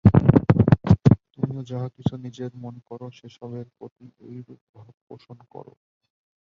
[1.33, 5.65] তুমিও যাহা কিছু তোমার নিজের মনে কর, সে-সবের প্রতি এইরূপ ভাব পোষণ কর।